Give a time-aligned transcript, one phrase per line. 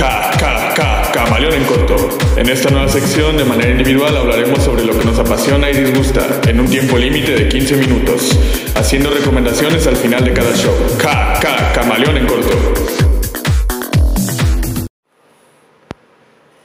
[0.00, 1.94] K, K, K, Camaleón en corto.
[2.34, 6.40] En esta nueva sección, de manera individual, hablaremos sobre lo que nos apasiona y disgusta,
[6.48, 8.30] en un tiempo límite de 15 minutos,
[8.74, 10.74] haciendo recomendaciones al final de cada show.
[10.96, 12.48] K, K, Camaleón en corto.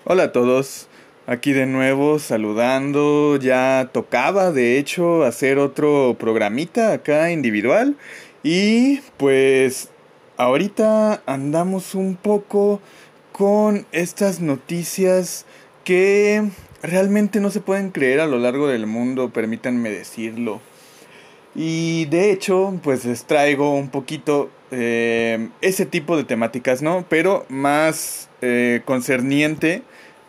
[0.05, 0.88] Hola a todos,
[1.27, 7.97] aquí de nuevo saludando, ya tocaba de hecho hacer otro programita acá individual
[8.43, 9.89] y pues
[10.38, 12.81] ahorita andamos un poco
[13.38, 15.46] con estas noticias
[15.83, 16.41] que
[16.82, 20.61] realmente no se pueden creer a lo largo del mundo, permítanme decirlo.
[21.54, 27.05] Y de hecho, pues les traigo un poquito eh, ese tipo de temáticas, ¿no?
[27.10, 29.83] Pero más eh, concerniente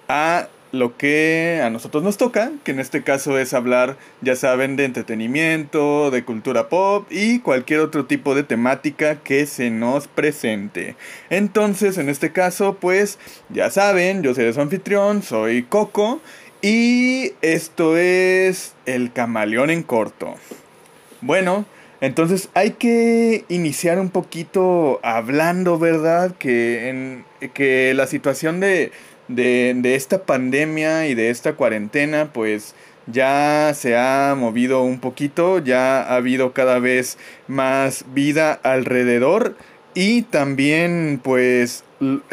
[0.09, 4.77] a lo que a nosotros nos toca, que en este caso es hablar, ya saben,
[4.77, 10.97] de entretenimiento, de cultura pop y cualquier otro tipo de temática que se nos presente.
[11.31, 16.21] Entonces, en este caso, pues, ya saben, yo soy su anfitrión, soy Coco
[16.63, 20.35] y esto es el camaleón en corto.
[21.21, 21.65] Bueno,
[22.01, 26.35] entonces hay que iniciar un poquito hablando, ¿verdad?
[26.37, 28.93] Que, en, que la situación de
[29.29, 32.75] de, esta pandemia y de esta cuarentena, pues
[33.07, 39.57] ya se ha movido un poquito, ya ha habido cada vez más vida alrededor
[39.95, 41.85] y también pues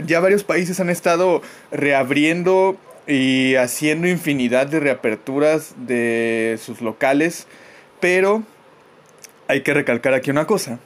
[0.06, 2.78] ya varios países han estado reabriendo
[3.08, 7.48] y haciendo infinidad de reaperturas de sus locales,
[8.00, 8.44] pero
[9.48, 10.80] hay que recalcar aquí una cosa.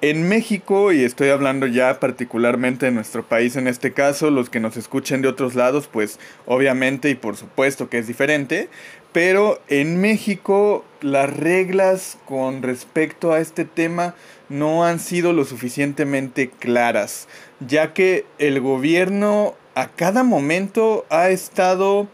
[0.00, 4.60] En México, y estoy hablando ya particularmente de nuestro país en este caso, los que
[4.60, 8.68] nos escuchen de otros lados, pues obviamente y por supuesto que es diferente,
[9.12, 14.14] pero en México las reglas con respecto a este tema
[14.48, 17.26] no han sido lo suficientemente claras,
[17.58, 22.06] ya que el gobierno a cada momento ha estado,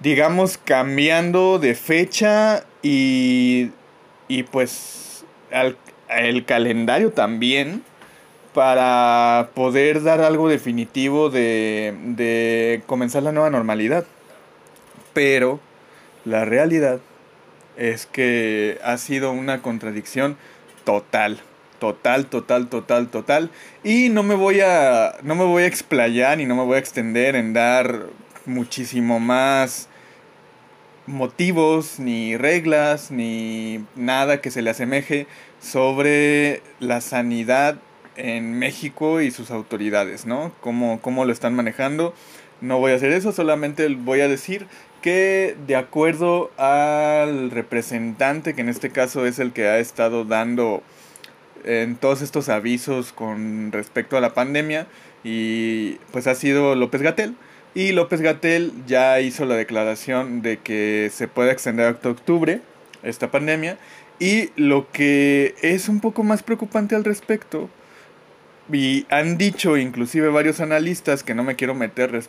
[0.00, 3.70] digamos, cambiando de fecha y,
[4.26, 5.76] y pues al
[6.10, 7.82] el calendario también
[8.54, 14.04] para poder dar algo definitivo de, de comenzar la nueva normalidad.
[15.12, 15.60] Pero
[16.24, 17.00] la realidad
[17.76, 20.36] es que ha sido una contradicción
[20.84, 21.38] total,
[21.78, 23.50] total, total, total, total.
[23.84, 26.80] Y no me voy a, no me voy a explayar y no me voy a
[26.80, 28.06] extender en dar
[28.46, 29.87] muchísimo más
[31.08, 35.26] motivos, ni reglas, ni nada que se le asemeje
[35.60, 37.78] sobre la sanidad
[38.16, 40.52] en México y sus autoridades, ¿no?
[40.60, 42.14] Cómo, cómo lo están manejando.
[42.60, 44.66] No voy a hacer eso, solamente voy a decir
[45.02, 50.82] que de acuerdo al representante, que en este caso es el que ha estado dando
[51.64, 54.86] en todos estos avisos con respecto a la pandemia,
[55.24, 57.34] y pues ha sido López Gatel.
[57.78, 62.60] Y López Gatel ya hizo la declaración de que se puede extender hasta octubre
[63.04, 63.78] esta pandemia
[64.18, 67.70] y lo que es un poco más preocupante al respecto,
[68.72, 72.20] y han dicho inclusive varios analistas que no me quiero meter,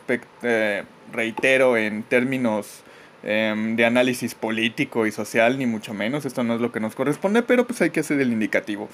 [0.44, 2.84] eh, reitero, en términos
[3.24, 6.94] em, de análisis político y social, ni mucho menos, esto no es lo que nos
[6.94, 8.88] corresponde, pero pues hay que hacer el indicativo.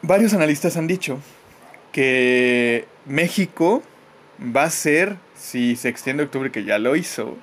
[0.00, 1.20] Varios analistas han dicho
[1.92, 3.82] que México
[4.40, 7.36] va a ser, si se extiende octubre, que ya lo hizo,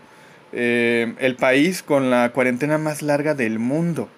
[0.54, 4.10] eh, el país con la cuarentena más larga del mundo.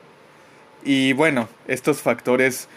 [0.83, 2.67] Y bueno, estos factores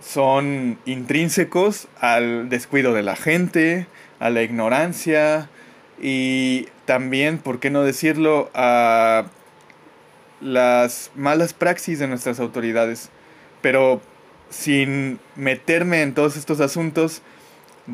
[0.00, 3.86] son intrínsecos al descuido de la gente,
[4.20, 5.48] a la ignorancia
[6.00, 9.26] y también, ¿por qué no decirlo?, a
[10.40, 13.10] las malas praxis de nuestras autoridades.
[13.60, 14.00] Pero
[14.50, 17.22] sin meterme en todos estos asuntos,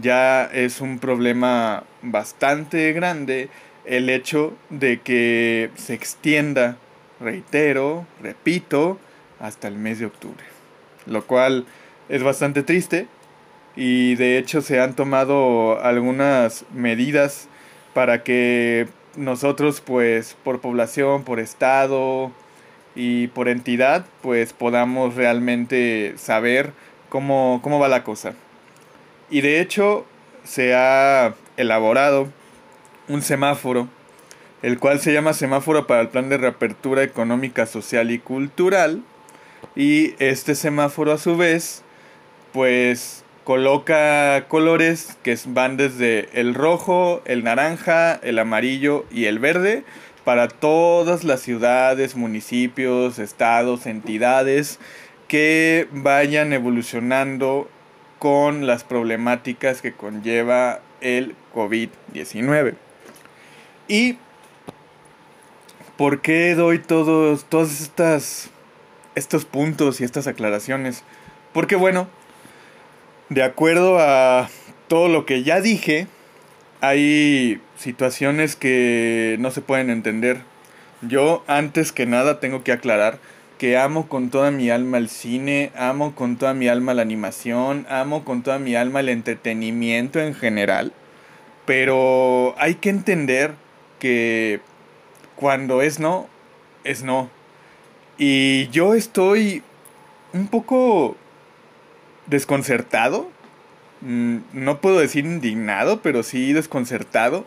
[0.01, 3.49] ya es un problema bastante grande
[3.85, 6.77] el hecho de que se extienda,
[7.21, 8.99] reitero, repito,
[9.41, 10.45] hasta el mes de octubre.
[11.07, 11.67] Lo cual
[12.09, 13.07] es bastante triste
[13.77, 17.49] y de hecho se han tomado algunas medidas
[17.93, 22.33] para que nosotros pues por población, por estado
[22.95, 26.73] y por entidad pues podamos realmente saber
[27.09, 28.35] cómo, cómo va la cosa.
[29.31, 30.07] Y de hecho
[30.45, 32.29] se ha elaborado
[33.09, 33.89] un semáforo,
[34.63, 39.03] el cual se llama semáforo para el plan de reapertura económica, social y cultural.
[39.77, 41.83] Y este semáforo a su vez,
[42.53, 49.85] pues coloca colores que van desde el rojo, el naranja, el amarillo y el verde
[50.25, 54.79] para todas las ciudades, municipios, estados, entidades
[55.29, 57.69] que vayan evolucionando
[58.25, 62.73] con las problemáticas que conlleva el COVID-19.
[63.87, 64.17] ¿Y
[65.99, 67.45] por qué doy todos,
[67.83, 68.49] estas,
[69.15, 71.05] estos puntos y estas aclaraciones?
[71.53, 72.09] Porque bueno,
[73.29, 74.49] de acuerdo a
[74.89, 76.07] todo lo que ya dije,
[76.81, 80.41] hay situaciones que no se pueden entender.
[81.03, 83.19] Yo antes que nada tengo que aclarar
[83.59, 87.87] que amo con toda mi alma el cine, amo con toda mi alma la animación,
[87.89, 90.93] amo con toda mi alma el entretenimiento en general.
[91.65, 93.55] Pero hay que entender
[93.99, 94.61] que
[95.37, 96.29] cuando es no,
[96.83, 97.31] es no.
[98.19, 99.63] Y yo estoy
[100.33, 101.17] un poco
[102.27, 103.31] desconcertado.
[104.01, 107.47] Mm, no puedo decir indignado, pero sí desconcertado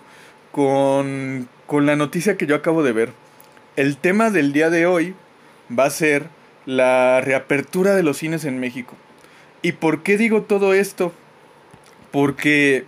[0.51, 3.13] con, con la noticia que yo acabo de ver.
[3.75, 5.13] El tema del día de hoy
[5.71, 6.27] va a ser
[6.65, 8.95] la reapertura de los cines en México.
[9.61, 11.13] ¿Y por qué digo todo esto?
[12.11, 12.85] Porque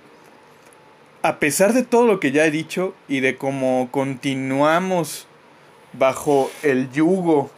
[1.21, 5.27] a pesar de todo lo que ya he dicho y de cómo continuamos
[5.93, 7.49] bajo el yugo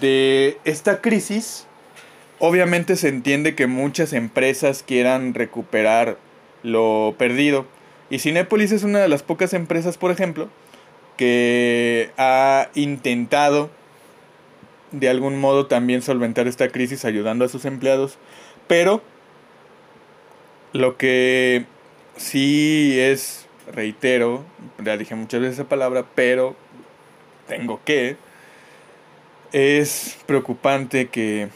[0.00, 1.66] de esta crisis,
[2.38, 6.18] obviamente se entiende que muchas empresas quieran recuperar
[6.62, 7.66] lo perdido.
[8.10, 10.48] Y Cinepolis es una de las pocas empresas, por ejemplo,
[11.16, 13.70] que ha intentado
[14.92, 18.18] de algún modo también solventar esta crisis ayudando a sus empleados.
[18.66, 19.02] Pero
[20.72, 21.64] lo que
[22.16, 24.44] sí es, reitero,
[24.84, 26.56] ya dije muchas veces esa palabra, pero
[27.48, 28.16] tengo que,
[29.52, 31.48] es preocupante que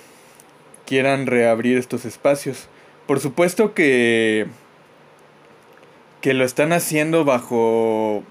[0.87, 2.69] quieran reabrir estos espacios.
[3.06, 4.46] Por supuesto que
[6.25, 8.22] que lo están haciendo bajo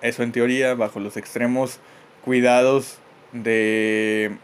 [0.00, 1.80] eso en teoría, bajo los extremos
[2.24, 2.96] cuidados
[3.32, 4.38] de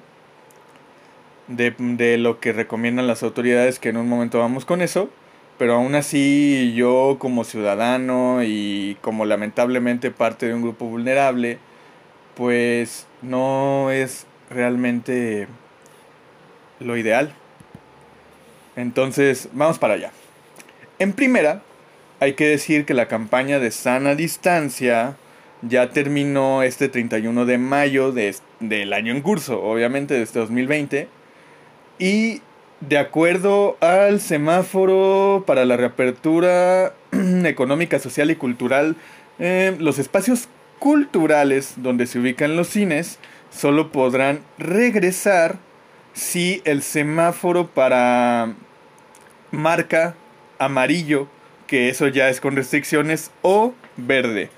[1.49, 5.11] de, de lo que recomiendan las autoridades, que en un momento vamos con eso,
[5.59, 11.59] pero aún así yo como ciudadano y como lamentablemente parte de un grupo vulnerable,
[12.37, 15.49] pues no es realmente
[16.81, 17.33] lo ideal.
[18.77, 20.13] Entonces, vamos para allá.
[21.01, 21.63] En primera,
[22.21, 25.17] hay que decir que la campaña de sana distancia
[25.63, 31.09] ya terminó este 31 de mayo de, del año en curso, obviamente de este 2020.
[31.99, 32.43] Y
[32.81, 36.95] de acuerdo al semáforo para la reapertura
[37.45, 38.97] económica, social y cultural,
[39.39, 40.49] eh, los espacios
[40.79, 43.19] culturales donde se ubican los cines
[43.51, 45.59] solo podrán regresar
[46.13, 48.55] si el semáforo para
[49.51, 50.15] marca
[50.59, 51.29] amarillo,
[51.67, 54.51] que eso ya es con restricciones, o verde.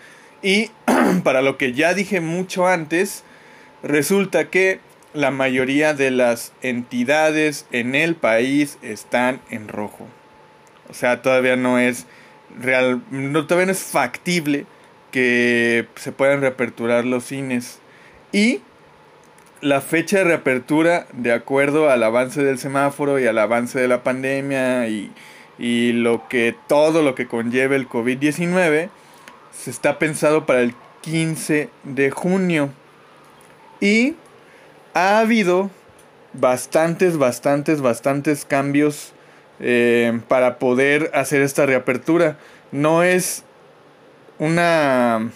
[0.43, 0.71] Y
[1.25, 3.25] para lo que ya dije mucho antes,
[3.83, 4.81] resulta que
[5.13, 10.07] la mayoría de las entidades en el país están en rojo.
[10.89, 12.07] O sea, todavía no es
[12.59, 14.67] real, no, todavía no es factible
[15.11, 17.81] que se puedan reaperturar los cines.
[18.33, 18.61] Y
[19.61, 24.03] la fecha de reapertura, de acuerdo al avance del semáforo y al avance de la
[24.03, 25.13] pandemia y,
[25.59, 28.89] y lo que todo lo que conlleve el COVID-19,
[29.53, 32.71] se está pensado para el 15 de junio.
[33.81, 34.15] Y
[34.95, 35.71] ha habido
[36.33, 39.13] bastantes, bastantes, bastantes cambios
[39.61, 42.39] eh, para poder hacer esta reapertura.
[42.73, 43.45] No es
[44.39, 45.31] una,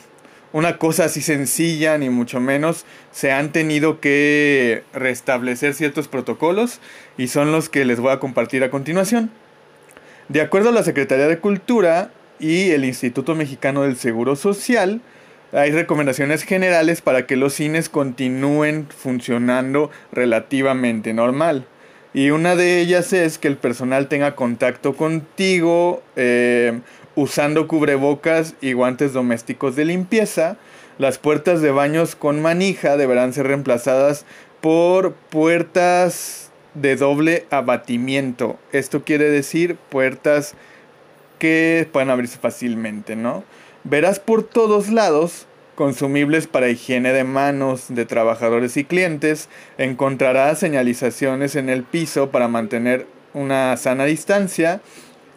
[0.52, 2.84] una cosa así sencilla, ni mucho menos.
[3.12, 6.80] Se han tenido que restablecer ciertos protocolos
[7.18, 9.30] y son los que les voy a compartir a continuación.
[10.28, 15.02] De acuerdo a la Secretaría de Cultura y el Instituto Mexicano del Seguro Social,
[15.54, 21.66] hay recomendaciones generales para que los cines continúen funcionando relativamente normal.
[22.12, 26.80] Y una de ellas es que el personal tenga contacto contigo eh,
[27.14, 30.56] usando cubrebocas y guantes domésticos de limpieza.
[30.98, 34.26] Las puertas de baños con manija deberán ser reemplazadas
[34.60, 38.58] por puertas de doble abatimiento.
[38.72, 40.54] Esto quiere decir puertas
[41.38, 43.44] que pueden abrirse fácilmente, ¿no?
[43.84, 51.54] Verás por todos lados consumibles para higiene de manos de trabajadores y clientes, encontrarás señalizaciones
[51.54, 54.80] en el piso para mantener una sana distancia,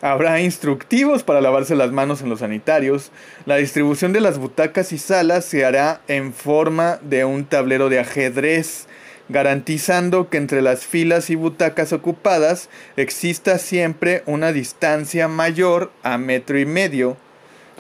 [0.01, 3.11] habrá instructivos para lavarse las manos en los sanitarios,
[3.45, 7.99] la distribución de las butacas y salas se hará en forma de un tablero de
[7.99, 8.87] ajedrez,
[9.27, 16.57] garantizando que entre las filas y butacas ocupadas exista siempre una distancia mayor a metro
[16.59, 17.17] y medio.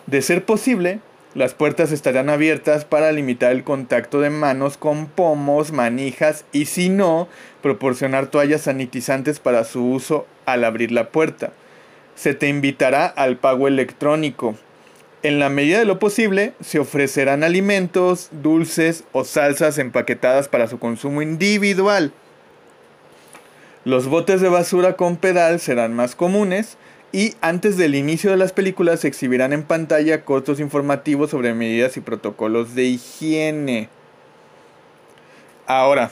[0.07, 1.01] De ser posible,
[1.33, 6.87] las puertas estarán abiertas para limitar el contacto de manos con pomos, manijas y si
[6.87, 7.27] no,
[7.61, 11.51] proporcionar toallas sanitizantes para su uso al abrir la puerta.
[12.15, 14.55] se te invitará al pago electrónico.
[15.21, 20.79] En la medida de lo posible, se ofrecerán alimentos, dulces o salsas empaquetadas para su
[20.79, 22.11] consumo individual.
[23.85, 26.77] Los botes de basura con pedal serán más comunes
[27.11, 31.97] y antes del inicio de las películas se exhibirán en pantalla cortos informativos sobre medidas
[31.97, 33.89] y protocolos de higiene.
[35.65, 36.11] Ahora,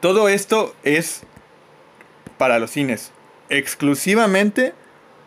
[0.00, 1.22] todo esto es
[2.38, 3.12] para los cines,
[3.48, 4.74] exclusivamente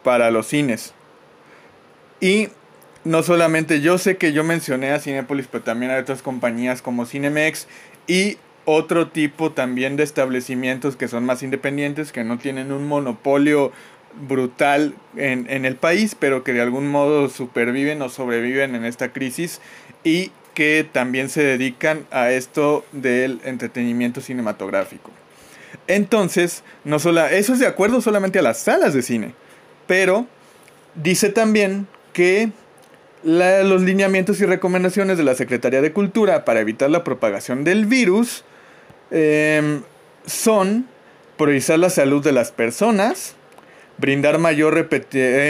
[0.03, 0.93] para los cines.
[2.19, 2.49] Y
[3.03, 7.05] no solamente yo sé que yo mencioné a Cinepolis, pero también a otras compañías como
[7.05, 7.67] Cinemex
[8.07, 13.71] y otro tipo también de establecimientos que son más independientes, que no tienen un monopolio
[14.13, 19.11] brutal en, en, el país, pero que de algún modo superviven o sobreviven en esta
[19.13, 19.61] crisis
[20.03, 25.11] y que también se dedican a esto del entretenimiento cinematográfico.
[25.87, 29.33] Entonces, no solo, eso es de acuerdo solamente a las salas de cine,
[29.87, 30.27] pero
[30.95, 32.51] dice también que
[33.23, 38.43] los lineamientos y recomendaciones de la Secretaría de Cultura para evitar la propagación del virus
[39.11, 39.83] em,
[40.25, 40.87] son
[41.37, 43.35] priorizar la salud de las personas,
[44.01, 44.89] brindar mayor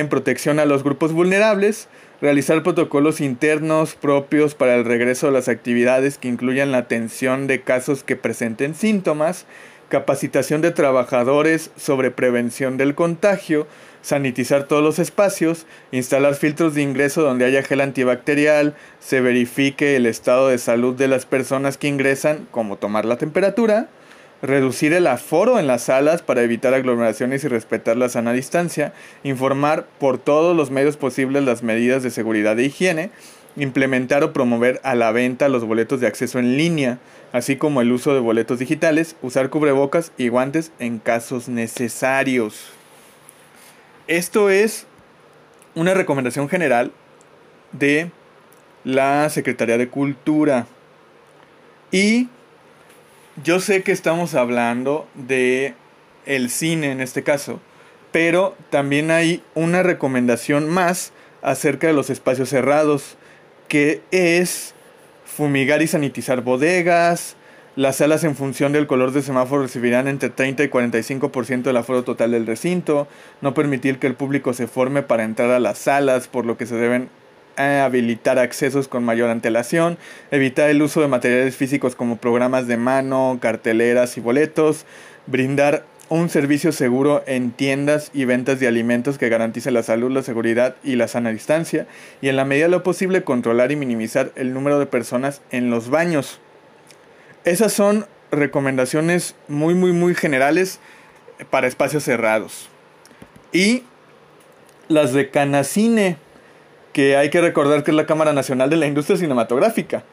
[0.09, 1.87] protección a los grupos vulnerables,
[2.21, 7.61] realizar protocolos internos propios para el regreso a las actividades que incluyan la atención de
[7.61, 9.45] casos que presenten síntomas,
[9.87, 13.67] capacitación de trabajadores sobre prevención del contagio,
[14.01, 20.05] sanitizar todos los espacios, instalar filtros de ingreso donde haya gel antibacterial, se verifique el
[20.05, 23.87] estado de salud de las personas que ingresan, como tomar la temperatura,
[24.41, 28.93] reducir el aforo en las salas para evitar aglomeraciones y respetar la sana distancia,
[29.23, 33.11] informar por todos los medios posibles las medidas de seguridad e higiene,
[33.55, 36.99] implementar o promover a la venta los boletos de acceso en línea,
[37.33, 42.71] así como el uso de boletos digitales, usar cubrebocas y guantes en casos necesarios.
[44.07, 44.87] Esto es
[45.75, 46.91] una recomendación general
[47.71, 48.11] de
[48.83, 50.65] la Secretaría de Cultura.
[51.91, 52.27] Y
[53.43, 55.73] yo sé que estamos hablando de
[56.25, 57.59] el cine en este caso,
[58.11, 63.17] pero también hay una recomendación más acerca de los espacios cerrados,
[63.67, 64.75] que es
[65.25, 67.35] fumigar y sanitizar bodegas.
[67.77, 72.03] Las salas en función del color de semáforo recibirán entre 30 y 45% del aforo
[72.03, 73.07] total del recinto.
[73.39, 76.65] No permitir que el público se forme para entrar a las salas, por lo que
[76.65, 77.09] se deben
[77.57, 79.97] habilitar accesos con mayor antelación,
[80.31, 84.85] evitar el uso de materiales físicos como programas de mano, carteleras y boletos,
[85.27, 90.23] brindar un servicio seguro en tiendas y ventas de alimentos que garantice la salud, la
[90.23, 91.87] seguridad y la sana distancia,
[92.21, 95.69] y en la medida de lo posible controlar y minimizar el número de personas en
[95.69, 96.39] los baños.
[97.45, 100.79] Esas son recomendaciones muy muy muy generales
[101.49, 102.67] para espacios cerrados.
[103.53, 103.83] Y
[104.89, 106.17] las de Canacine
[106.93, 110.03] que hay que recordar que es la Cámara Nacional de la Industria Cinematográfica.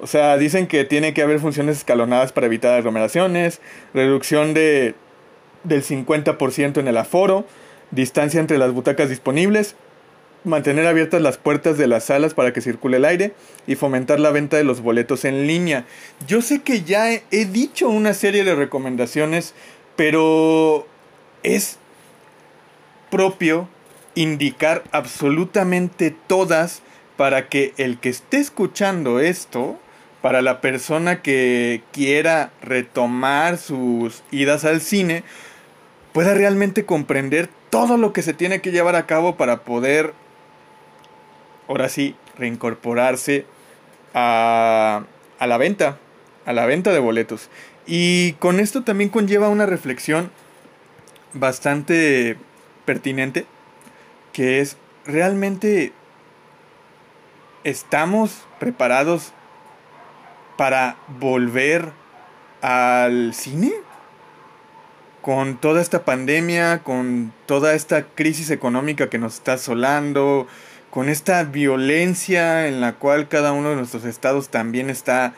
[0.00, 3.60] O sea, dicen que tiene que haber funciones escalonadas para evitar aglomeraciones,
[3.94, 4.94] reducción de,
[5.64, 7.46] del 50% en el aforo,
[7.90, 9.74] distancia entre las butacas disponibles,
[10.44, 13.32] mantener abiertas las puertas de las salas para que circule el aire
[13.66, 15.84] y fomentar la venta de los boletos en línea.
[16.28, 19.54] Yo sé que ya he, he dicho una serie de recomendaciones,
[19.96, 20.86] pero
[21.42, 21.78] es
[23.10, 23.68] propio
[24.14, 26.82] indicar absolutamente todas
[27.16, 29.78] para que el que esté escuchando esto,
[30.22, 35.24] para la persona que quiera retomar sus idas al cine,
[36.12, 40.14] pueda realmente comprender todo lo que se tiene que llevar a cabo para poder,
[41.68, 43.46] ahora sí, reincorporarse
[44.14, 45.04] a,
[45.38, 45.98] a la venta,
[46.46, 47.50] a la venta de boletos.
[47.86, 50.30] Y con esto también conlleva una reflexión
[51.34, 52.36] bastante
[52.84, 53.46] pertinente
[54.38, 55.92] que es realmente
[57.64, 59.32] estamos preparados
[60.56, 61.90] para volver
[62.62, 63.72] al cine
[65.22, 70.46] con toda esta pandemia, con toda esta crisis económica que nos está asolando,
[70.90, 75.34] con esta violencia en la cual cada uno de nuestros estados también está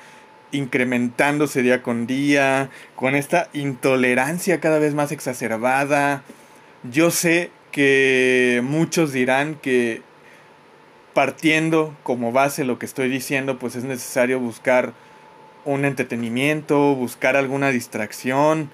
[0.53, 6.23] incrementándose día con día, con esta intolerancia cada vez más exacerbada.
[6.83, 10.03] Yo sé que muchos dirán que
[11.15, 14.93] partiendo como base lo que estoy diciendo, pues es necesario buscar
[15.65, 18.71] un entretenimiento, buscar alguna distracción,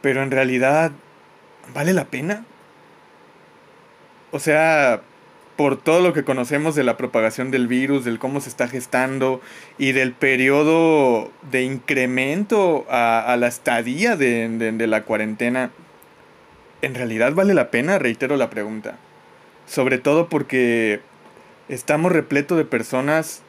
[0.00, 0.92] pero en realidad,
[1.74, 2.44] ¿vale la pena?
[4.30, 5.02] O sea,
[5.56, 9.40] por todo lo que conocemos de la propagación del virus, del cómo se está gestando
[9.76, 15.70] y del periodo de incremento a, la estadía de la cuarentena,
[16.82, 17.98] ¿en realidad vale la pena?
[17.98, 18.96] Reitero la pregunta.
[19.66, 21.00] Sobre todo porque
[21.68, 23.42] estamos repletos de personas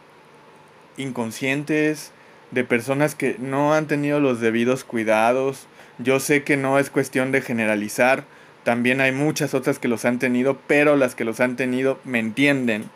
[0.98, 2.12] inconscientes,
[2.52, 5.68] de personas que no han tenido los debidos cuidados.
[5.98, 8.26] Yo sé que no es cuestión de generalizar,
[8.64, 12.20] también hay muchas otras que los han tenido, pero las que los han tenido me
[12.20, 12.90] entienden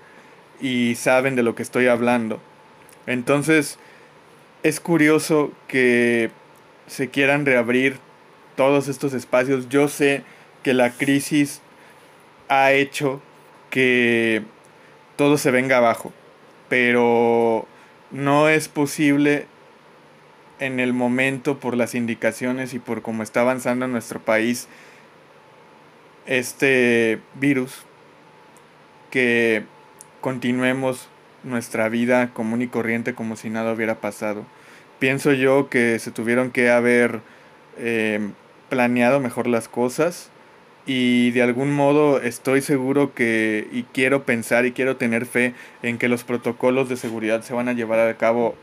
[0.61, 2.39] y saben de lo que estoy hablando.
[3.07, 3.79] Entonces,
[4.61, 6.31] es curioso que
[6.87, 7.97] se quieran reabrir
[8.55, 9.69] todos estos espacios.
[9.69, 10.24] Yo sé
[10.63, 11.62] que la crisis
[12.50, 13.22] ha hecho
[13.69, 14.43] que
[15.15, 16.13] todo se venga abajo,
[16.69, 17.67] pero
[18.12, 19.48] no es posible
[20.60, 24.67] en el momento por las indicaciones y por cómo está avanzando nuestro país
[26.25, 27.83] este virus
[29.12, 29.65] que
[30.22, 31.10] continuemos
[31.43, 34.45] nuestra vida común y corriente como si nada hubiera pasado.
[35.00, 37.19] Pienso yo que se tuvieron que haber
[37.77, 38.31] eh,
[38.73, 40.31] planeado mejor las cosas
[40.87, 45.53] y de algún modo estoy seguro que y quiero pensar y quiero tener fe
[45.83, 48.55] en que los protocolos de seguridad se van a llevar a cabo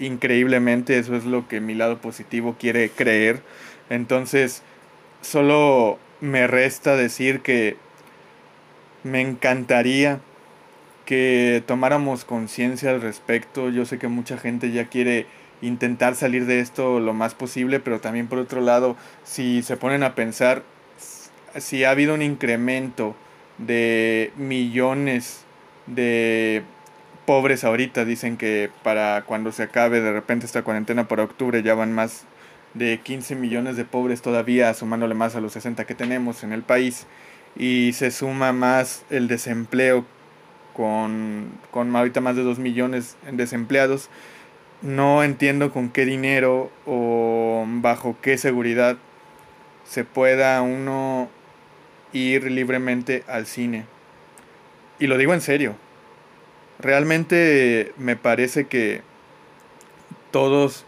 [0.00, 3.40] increíblemente, eso es lo que mi lado positivo quiere creer.
[3.88, 4.64] Entonces,
[5.20, 7.76] solo me resta decir que
[9.04, 10.18] me encantaría
[11.04, 13.70] que tomáramos conciencia al respecto.
[13.70, 15.26] Yo sé que mucha gente ya quiere
[15.62, 20.02] intentar salir de esto lo más posible, pero también por otro lado, si se ponen
[20.02, 20.62] a pensar,
[21.58, 23.14] si ha habido un incremento
[23.58, 25.44] de millones
[25.86, 26.62] de
[27.26, 31.74] pobres ahorita, dicen que para cuando se acabe de repente esta cuarentena por octubre ya
[31.74, 32.24] van más
[32.74, 36.62] de 15 millones de pobres todavía, sumándole más a los 60 que tenemos en el
[36.62, 37.06] país,
[37.56, 40.04] y se suma más el desempleo
[40.72, 44.08] con, con ahorita más de 2 millones en desempleados,
[44.82, 48.96] no entiendo con qué dinero o bajo qué seguridad
[49.84, 51.28] se pueda uno
[52.12, 53.84] ir libremente al cine.
[54.98, 55.74] Y lo digo en serio.
[56.78, 59.02] Realmente me parece que
[60.30, 60.84] todos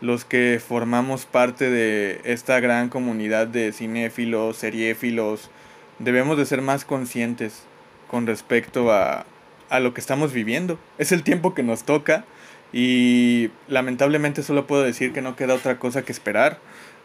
[0.00, 5.50] los que formamos parte de esta gran comunidad de cinéfilos, seriéfilos,
[5.98, 7.62] debemos de ser más conscientes
[8.08, 9.24] con respecto a,
[9.68, 10.78] a lo que estamos viviendo.
[10.98, 12.24] Es el tiempo que nos toca
[12.72, 16.58] y lamentablemente solo puedo decir que no queda otra cosa que esperar.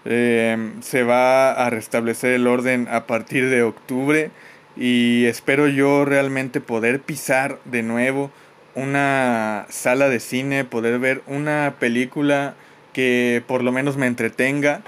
[0.06, 4.30] Em, se va a restablecer el orden a partir de octubre
[4.78, 8.32] y espero yo realmente poder pisar de nuevo
[8.76, 12.56] una sala de cine, poder ver una película
[12.94, 14.82] que por lo menos me entretenga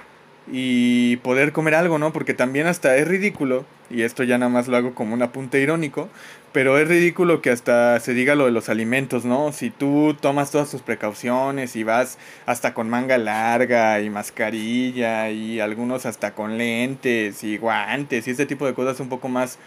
[0.52, 2.14] y poder comer algo, ¿no?
[2.14, 5.60] Porque también hasta es ridículo, y esto ya nada más lo hago como un apunte
[5.60, 6.10] irónico,
[6.52, 9.52] pero es ridículo que hasta se diga lo de los alimentos, ¿no?
[9.52, 15.60] Si tú tomas todas tus precauciones y vas hasta con manga larga y mascarilla y
[15.60, 19.60] algunos hasta con lentes y guantes y este tipo de cosas un poco más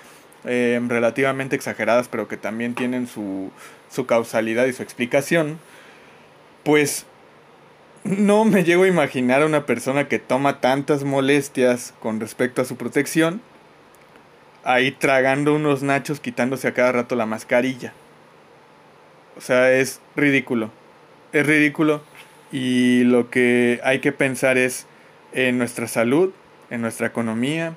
[0.44, 3.50] eh, relativamente exageradas, pero que también tienen su,
[3.90, 5.58] su causalidad y su explicación,
[6.64, 7.04] pues
[8.04, 12.64] no me llego a imaginar a una persona que toma tantas molestias con respecto a
[12.64, 13.42] su protección,
[14.64, 17.92] ahí tragando unos nachos quitándose a cada rato la mascarilla.
[19.36, 20.70] O sea, es ridículo.
[21.32, 22.02] Es ridículo
[22.52, 24.86] y lo que hay que pensar es
[25.32, 26.32] en nuestra salud,
[26.70, 27.74] en nuestra economía,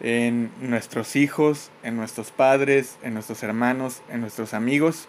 [0.00, 5.08] en nuestros hijos, en nuestros padres, en nuestros hermanos, en nuestros amigos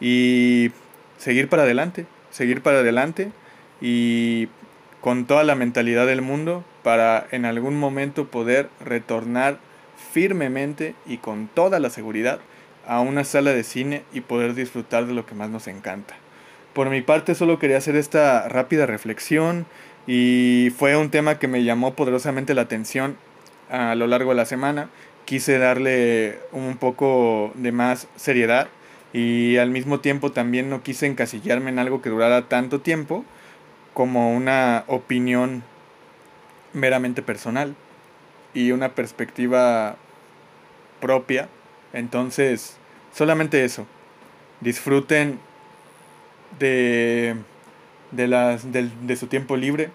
[0.00, 0.70] y
[1.18, 3.30] seguir para adelante, seguir para adelante
[3.80, 4.48] y
[5.00, 9.58] con toda la mentalidad del mundo para en algún momento poder retornar
[9.96, 12.40] firmemente y con toda la seguridad
[12.86, 16.14] a una sala de cine y poder disfrutar de lo que más nos encanta.
[16.72, 19.66] Por mi parte solo quería hacer esta rápida reflexión
[20.06, 23.16] y fue un tema que me llamó poderosamente la atención
[23.70, 24.88] a lo largo de la semana.
[25.24, 28.68] Quise darle un poco de más seriedad
[29.12, 33.24] y al mismo tiempo también no quise encasillarme en algo que durara tanto tiempo
[33.94, 35.64] como una opinión
[36.74, 37.74] meramente personal
[38.56, 39.96] y una perspectiva
[40.98, 41.48] propia.
[41.92, 42.78] Entonces,
[43.12, 43.86] solamente eso.
[44.62, 45.38] Disfruten
[46.58, 47.36] de,
[48.12, 49.90] de, las, de, su tiempo libre.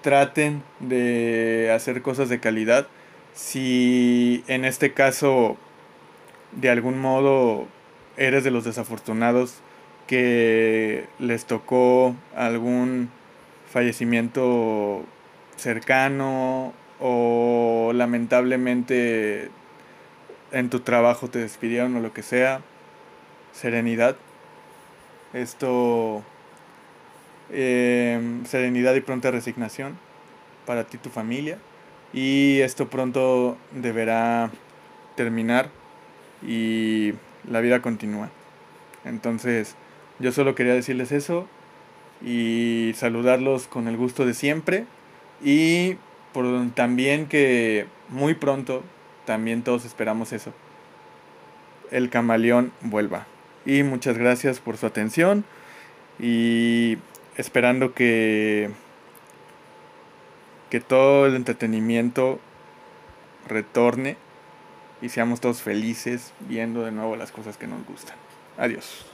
[0.00, 2.88] Traten de hacer cosas de calidad.
[3.34, 5.58] Si en este caso,
[6.52, 7.68] de algún modo,
[8.16, 9.56] eres de los desafortunados
[10.06, 13.10] que les tocó algún
[13.70, 15.04] fallecimiento
[15.56, 19.50] cercano o lamentablemente
[20.52, 22.60] en tu trabajo te despidieron o lo que sea,
[23.52, 24.16] serenidad.
[25.32, 26.22] Esto,
[27.50, 29.98] em, serenidad y pronta resignación
[30.66, 31.58] para ti y tu familia.
[32.12, 34.50] y esto pronto deberá
[35.16, 35.70] terminar
[36.42, 37.14] y
[37.48, 38.30] la vida continúa.
[39.04, 39.76] Entonces,
[40.18, 41.46] yo solo quería decirles eso
[42.22, 44.86] y saludarlos con el gusto de siempre
[45.42, 45.96] y
[46.32, 48.82] por también que muy pronto
[49.24, 50.52] también todos esperamos eso.
[51.90, 53.26] El camaleón vuelva.
[53.66, 55.44] Y muchas gracias por su atención
[56.18, 56.98] y
[57.36, 58.70] esperando que
[60.70, 62.38] que todo el entretenimiento
[63.48, 64.16] retorne
[65.02, 68.16] y seamos todos felices viendo de nuevo las cosas que nos gustan.
[68.56, 69.09] Adiós.